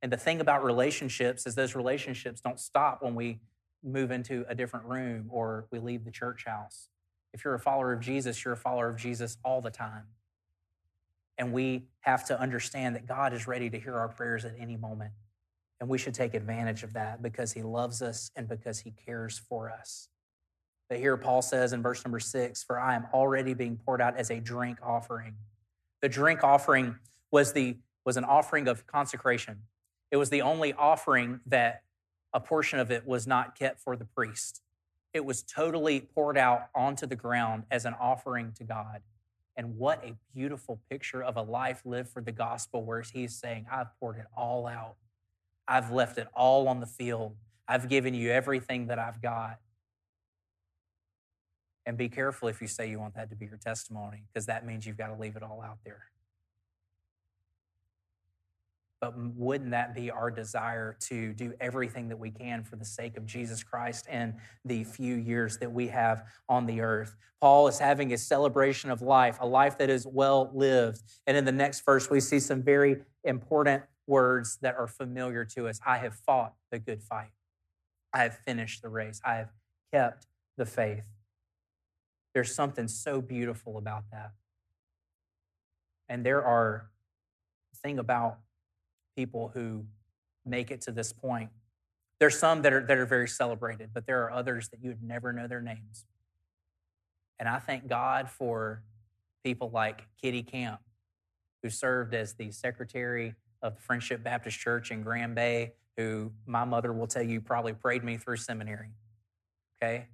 [0.04, 3.40] And the thing about relationships is those relationships don't stop when we
[3.82, 6.90] move into a different room or we leave the church house.
[7.34, 10.04] If you're a follower of Jesus, you're a follower of Jesus all the time.
[11.38, 14.76] And we have to understand that God is ready to hear our prayers at any
[14.76, 15.14] moment.
[15.80, 19.38] And we should take advantage of that because he loves us and because he cares
[19.38, 20.10] for us.
[20.90, 24.18] But here Paul says in verse number six, For I am already being poured out
[24.18, 25.36] as a drink offering.
[26.02, 26.98] The drink offering
[27.32, 29.60] was, the, was an offering of consecration.
[30.14, 31.84] It was the only offering that
[32.32, 34.62] a portion of it was not kept for the priest.
[35.14, 39.02] It was totally poured out onto the ground as an offering to God.
[39.58, 43.66] And what a beautiful picture of a life lived for the gospel, where he's saying,
[43.70, 44.96] I've poured it all out
[45.68, 47.36] I've left it all on the field.
[47.68, 49.60] I've given you everything that I've got.
[51.86, 54.66] And be careful if you say you want that to be your testimony, because that
[54.66, 56.06] means you've got to leave it all out there.
[59.04, 63.18] But wouldn't that be our desire to do everything that we can for the sake
[63.18, 67.18] of Jesus Christ and the few years that we have on the earth?
[67.42, 71.02] Paul is having a celebration of life, a life that is well lived.
[71.28, 75.68] And in the next verse, we see some very important words that are familiar to
[75.68, 75.82] us.
[75.86, 77.32] I have fought the good fight.
[78.14, 79.20] I have finished the race.
[79.26, 79.50] I have
[79.92, 81.10] kept the faith.
[82.34, 84.32] There's something so beautiful about that.
[86.08, 86.90] And there are
[87.84, 88.38] thing about
[89.16, 89.86] people who
[90.46, 91.50] make it to this point.
[92.20, 95.04] There's some that are that are very celebrated, but there are others that you would
[95.04, 96.06] never know their names.
[97.40, 98.84] And I thank God for
[99.44, 100.80] people like Kitty Camp,
[101.62, 106.64] who served as the secretary of the Friendship Baptist Church in Grand Bay, who my
[106.66, 108.90] mother will tell you probably prayed me through seminary.
[109.82, 110.08] Okay?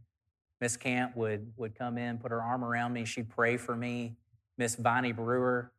[0.61, 4.15] Miss Camp would, would come in, put her arm around me, she'd pray for me.
[4.57, 5.71] Miss Viney Brewer,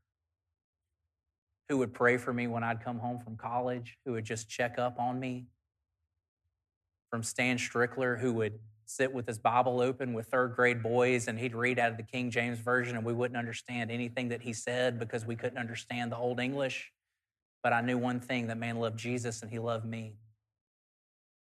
[1.71, 4.77] who would pray for me when I'd come home from college, who would just check
[4.77, 5.47] up on me.
[7.11, 11.39] From Stan Strickler, who would sit with his Bible open with third grade boys and
[11.39, 14.53] he'd read out of the King James Version and we wouldn't understand anything that he
[14.53, 16.91] said because we couldn't understand the Old English.
[17.63, 20.15] But I knew one thing that man loved Jesus and he loved me.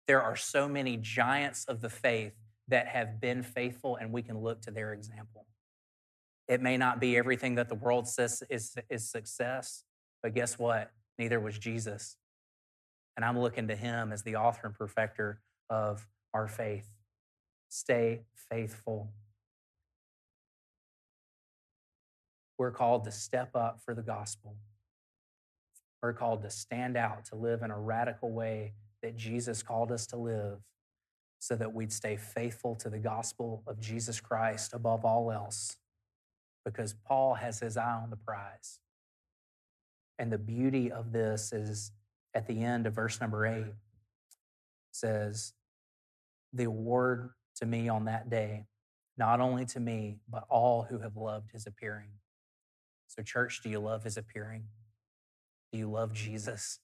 [0.08, 2.36] There are so many giants of the faith
[2.70, 5.46] that have been faithful, and we can look to their example.
[6.48, 9.84] It may not be everything that the world says is, is success,
[10.22, 10.92] but guess what?
[11.18, 12.18] Neither was Jesus.
[13.16, 15.40] And I'm looking to him as the author and perfecter
[15.70, 16.90] of our faith.
[17.70, 19.12] Stay faithful.
[22.58, 24.56] We're called to step up for the gospel.
[26.02, 30.06] We're called to stand out, to live in a radical way that Jesus called us
[30.08, 30.60] to live
[31.40, 35.78] so that we'd stay faithful to the gospel of Jesus Christ above all else
[36.64, 38.80] because Paul has his eye on the prize.
[40.18, 41.92] And the beauty of this is
[42.34, 43.74] at the end of verse number eight
[44.92, 45.54] says,
[46.54, 48.66] The award to me on that day,
[49.18, 52.10] not only to me, but all who have loved his appearing.
[53.08, 54.66] So, church, do you love his appearing?
[55.72, 56.80] Do you love Jesus?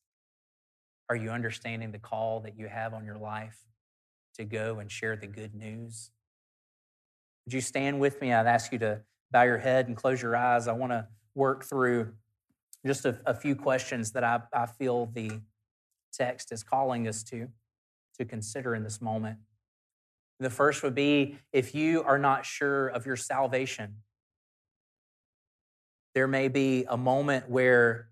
[1.09, 3.57] Are you understanding the call that you have on your life
[4.35, 6.11] to go and share the good news?
[7.45, 8.31] Would you stand with me?
[8.31, 9.01] I'd ask you to
[9.31, 10.67] bow your head and close your eyes.
[10.67, 12.13] I want to work through
[12.85, 15.41] just a, a few questions that I, I feel the
[16.11, 17.47] text is calling us to
[18.17, 19.37] to consider in this moment.
[20.39, 23.97] The first would be if you are not sure of your salvation,
[26.13, 28.09] there may be a moment where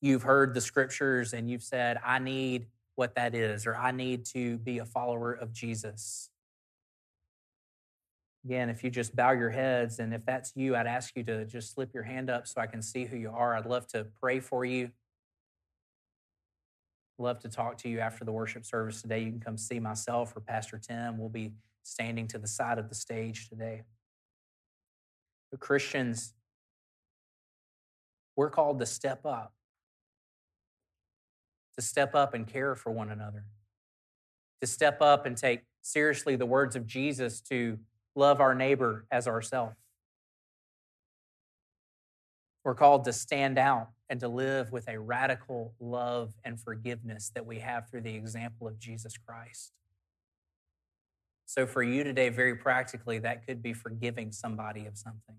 [0.00, 4.24] you've heard the scriptures and you've said, I need what that is, or I need
[4.26, 6.30] to be a follower of Jesus.
[8.44, 11.44] Again, if you just bow your heads, and if that's you, I'd ask you to
[11.44, 13.54] just slip your hand up so I can see who you are.
[13.54, 14.90] I'd love to pray for you.
[17.18, 19.20] Love to talk to you after the worship service today.
[19.20, 21.18] You can come see myself or Pastor Tim.
[21.18, 23.82] We'll be standing to the side of the stage today.
[25.50, 26.32] But Christians,
[28.36, 29.52] we're called to step up,
[31.76, 33.44] to step up and care for one another,
[34.62, 37.78] to step up and take seriously the words of Jesus to
[38.14, 39.76] love our neighbor as ourselves.
[42.64, 47.46] We're called to stand out and to live with a radical love and forgiveness that
[47.46, 49.72] we have through the example of Jesus Christ.
[51.46, 55.36] So, for you today, very practically, that could be forgiving somebody of something.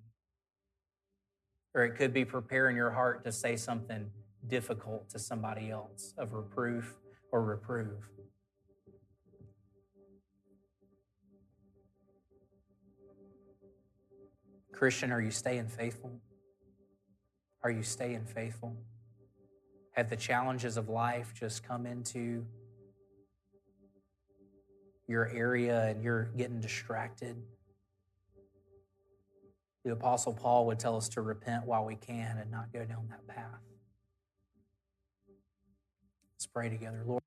[1.74, 4.10] Or it could be preparing your heart to say something
[4.48, 6.96] difficult to somebody else of reproof
[7.32, 8.10] or reprove.
[14.82, 16.10] Christian, are you staying faithful?
[17.62, 18.76] Are you staying faithful?
[19.92, 22.48] Have the challenges of life just come into
[25.08, 27.36] your area and you're getting distracted?
[29.86, 33.08] The Apostle Paul would tell us to repent while we can and not go down
[33.12, 33.62] that path.
[36.34, 37.04] Let's pray together.
[37.06, 37.22] Lord.